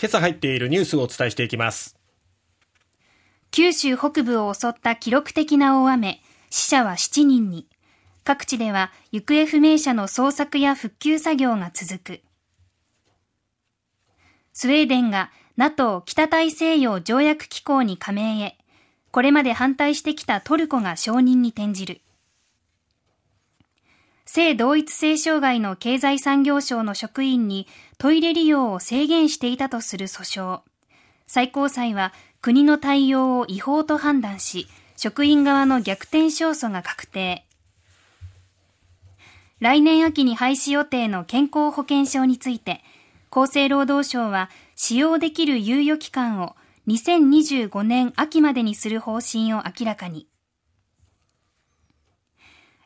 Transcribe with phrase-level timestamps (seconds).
[0.00, 1.94] 今朝入っているニュースをお伝えしていきます。
[3.50, 6.22] 九州北部を襲った記録的な大雨。
[6.48, 7.66] 死者は7人に。
[8.24, 12.20] 各地では行方不明者の捜索や復旧作業が続く。
[14.54, 18.56] スウェーデンが NATO 北大西洋条約機構に加盟へ。
[19.10, 22.00] これまで反対してきたトルコが承認に転じる。
[24.32, 27.66] 性同一性障害の経済産業省の職員に
[27.98, 30.60] トイレ利用を制限していたとする訴訟。
[31.26, 37.44] 最高裁は国の対応を違法と判断し、職員側の逆転勝訴が確定。
[39.58, 42.84] 来年秋に廃止予定の健康保険証について、
[43.32, 46.54] 厚生労働省は使用できる猶予期間を
[46.86, 50.28] 2025年秋までにする方針を明らかに。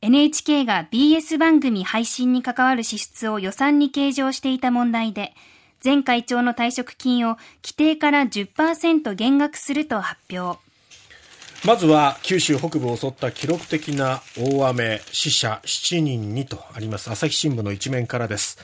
[0.00, 5.34] NHK が BS 番組配信に関わる支出を予算に計上していた問題で、
[5.84, 10.60] 前会長の退職金を規定から10%減額すると発表。
[11.64, 18.58] まずは九州北部を襲った記録的な大雨、死者7人にとあります朝日新聞の一面からです。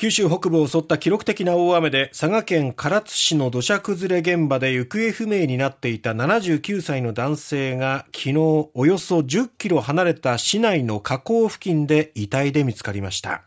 [0.00, 8.36] 九州北部を襲った記録的な大雨で佐賀県唐津市の土砂崩れ現場で行方不明になっていた79歳の男性が昨日
[8.74, 13.42] およそ10キロ離れた市内の河口付近で遺体で見つかりました。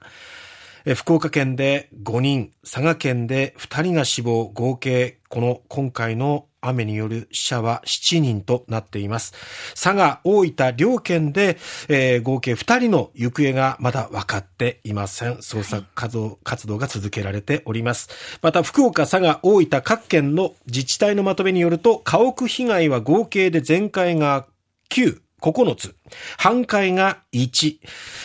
[0.95, 9.33] 福岡県で5人、佐賀県で2人が死亡、合計この今回の雨による死者は7人となっています。
[9.73, 11.57] 佐賀、大分、両県で、
[11.89, 15.33] えー、合計2人の行方がまだ分かっていません。
[15.35, 18.09] 捜索活動,、活動が続けられております。
[18.41, 24.45] また、福岡、佐賀、大分、各県の自治体のまとめによると、家屋被害は合計で全壊が
[24.89, 25.95] 9、9つ。
[26.37, 27.79] 半壊が1。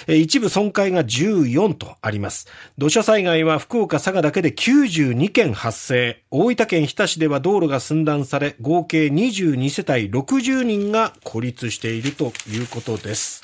[0.09, 2.47] 一部損壊が14とあります。
[2.78, 6.22] 土砂災害は福岡、佐賀だけで92件発生。
[6.31, 13.42] 大分県日田市では道路が寸断され、合計22世帯60人が孤立しているということです。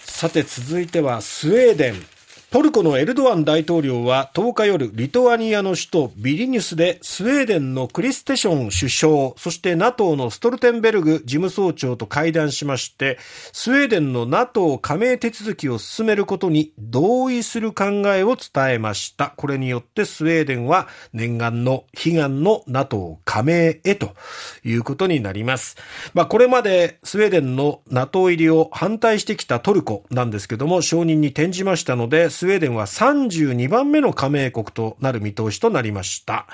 [0.00, 2.13] さて続いてはスウェーデン。
[2.54, 13.18] トルコのエルドアン大統領は10日夜、リトアニアの首都ビリニュスでスウェーデンのクリステション首相、そして NATO のストルテンベルグ事務総長と会談しまして、
[13.52, 19.34] スウェーデンの NATO 加盟手続きを進めることに同意する考えを伝えました。
[19.36, 24.14] これによってスウェーデンは念願の悲願の NATO 加盟へと
[24.62, 25.76] いうことになります。
[26.14, 36.46] まあこれまでスウェーデンの NATO 入りを反対してきたトルコなんですけども承認に転じましたので、スウェーデンは32番目の加盟国となる見通しとなりました。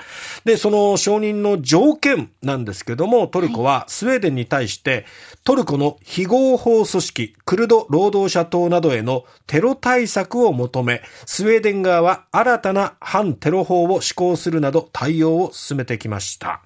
[0.45, 5.05] で、その承認の条件なんですけども、トルコはスウェーデンに対して、
[5.43, 16.61] トルコの非合法組織、クルド労働者党などへのテロ対策を求め、スウェーデン側は新たな反テロ法を施行するなど対応を進めてきました。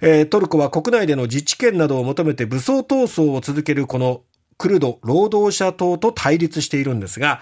[0.00, 4.22] えー、トルコは国内での自治権などを求めて武装闘争を続けるこの
[4.58, 7.40] クルド労働者党と対立しているんですが、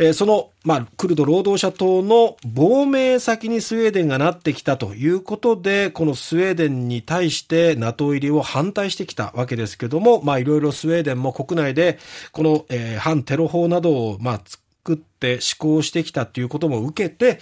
[0.00, 11.98] えー、その、まあ、クルド労働者党の亡命先にスウェーデンがなってきたということで、このスウェーデンに対して NATO 入りを反対してきたわけですけども、まあ、いろいろスウェーデンも国内で、
[12.32, 17.38] この、えー、反テロ法などを、まあ、作って施行してきたということも受けて、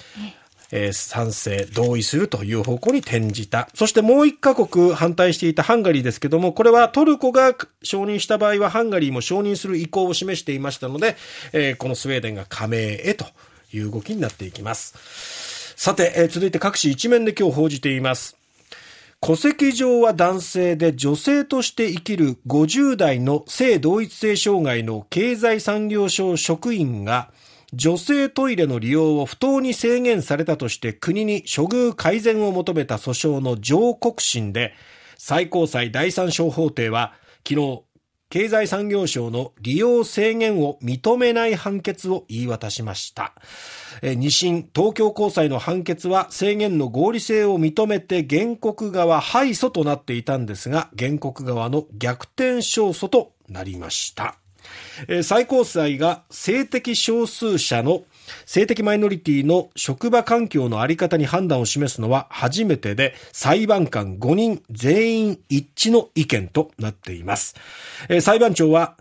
[0.70, 3.68] えー、賛成、同意するという方向に転じた。
[3.74, 11.16] そしてもう一カ国反対していたハンガリーですけども、これはトルコが承認した場合はハンガリーも承認する意向を示していましたので、
[11.52, 13.26] えー、このスウェーデンが加盟へと
[13.72, 15.74] いう動きになっていきます。
[15.76, 18.36] さて、えー、続いて各紙一面で今日報じています。
[19.20, 27.30] 戸籍上は男性で女性として生きる50代の性同一性障害の経済産業省職員が
[27.74, 34.74] 女性トイレの利用を不当に制限されたとして国に処遇改善を求めた訴訟の上告審で、
[35.18, 37.12] 最高裁第三小法廷は
[37.46, 37.82] 昨日、
[38.30, 43.34] 経済産業省の利用制限を認めない判決を言い渡しました。
[44.02, 54.38] 二審東京高裁の判決は制限の合理性を認めて原告側敗訴となっていたんですが、原告側の逆転勝訴となりました。
[55.22, 58.04] 最高裁が性的少数者の
[58.46, 67.54] 性的マイノリティの職場環境のあり方に判断を示すのは初めてで、裁判官5人全員一致の意見となっています。
[68.20, 68.96] 裁判長は、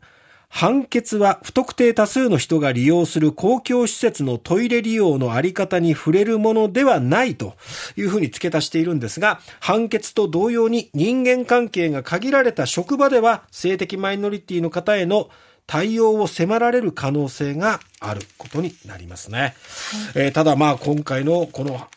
[0.49, 7.55] 判決は不特定多数の人が利用する公共施設のトイレ利用のあり方に触れるものではないと
[7.97, 15.29] いうふうに付け足しているんですが、判決と同様に人間関係が限られた職場では性的マイノリティの方への
[15.67, 19.39] 対応を迫られる可能性があることになりますね。
[19.39, 19.51] はい、
[20.15, 21.87] えー、ただまあ今回のこの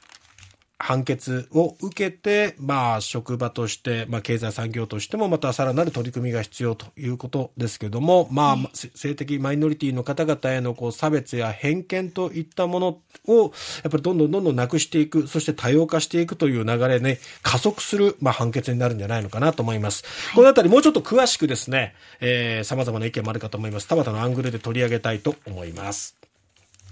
[0.82, 20.02] 判決を受けて、まあ、職場として、まあ、経済産業としても、またさらなる取り組みが必要ということですけども、まあ、性的マイノリティの方々へのこう差別や偏見といったものを、やっぱりどんどんどんどんなくしていく、そして多様化していくという流れね、加速する、まあ、判決になるんじゃないのかなと思います。
[20.28, 23.86] はい、このあたりもうちょっと詳しくですね、えー、様々な意見もあるかと思います。
[23.86, 26.16] 田畑のアングルで取り上げたいと思います。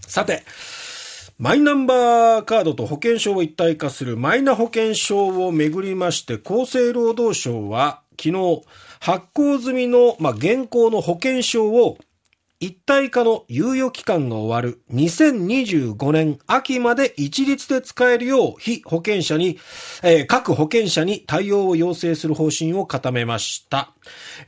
[0.06, 0.42] さて、
[1.40, 8.62] マイナンバーカードと保険証を一体化するマイナ保険証をめぐりまして、厚生労働省は昨日、
[8.98, 11.96] 発行済みの、まあ、現行の保険証を
[12.58, 19.60] 一体化の猶予期間が終わる2025年秋まで一律で使えるよう非保険者に、
[20.02, 23.92] えー、各保険者に対応を要請する方針を固めました。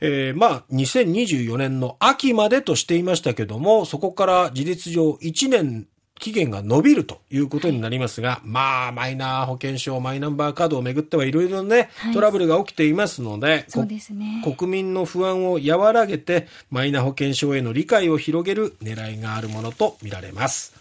[0.01, 5.87] えー、まあ、2024年の秋までとしていましたけども、そこから事実上1年
[6.21, 14.43] 期限が延びるということになりますが、まあ、マイナ保険証、マイナンバーカードをめぐってはいろいろね、はい、トラブルが起きていますので、そうですね。
[14.57, 20.80] 国民の不安を和らげて、マイナ保険証への理解を広げる狙いがあるものとみられます。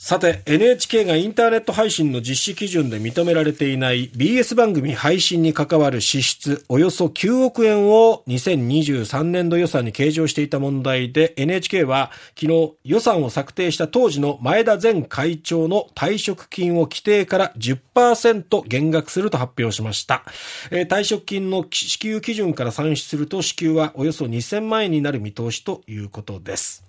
[0.00, 20.22] さて、NHK がインターネット配信の実施基準で認められていない BS 番組配信に関わる支出およそ9億円を2023年度予算に計上していた問題で NHK は昨日予算を策定した当時の前田前会長の退職金を規定から10%減額すると発表しました。
[20.70, 26.87] えー、退職金の支給基準から算出すると支給はおよそ2000万円になる見通しということです。